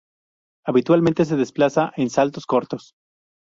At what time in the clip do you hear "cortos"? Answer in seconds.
2.47-2.95